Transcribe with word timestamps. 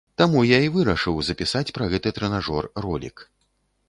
Таму 0.19 0.39
я 0.51 0.57
і 0.67 0.69
вырашыў 0.77 1.19
запісаць 1.27 1.73
пра 1.77 1.85
гэты 1.91 2.13
трэнажор 2.19 2.69
ролік. 2.87 3.23